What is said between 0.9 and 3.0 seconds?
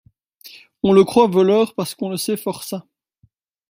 le croit voleur parce qu’on le sait forçat.